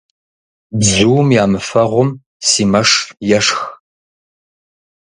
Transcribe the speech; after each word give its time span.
Бзум 0.79 1.27
ямыфэгъум 1.43 2.09
си 2.47 2.63
мэш 2.71 2.89
ешх. 3.37 3.59